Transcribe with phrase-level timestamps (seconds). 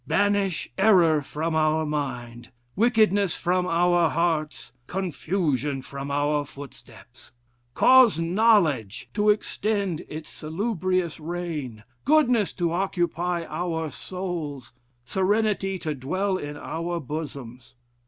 [0.07, 7.31] Banish error from our mind, wickedness from our hearts, confusion from our footsteps.
[7.75, 14.73] Cause knowledge to extend its salubrious reign, goodness to occupy our souls,
[15.05, 17.75] serenity to dwell in our bosoms....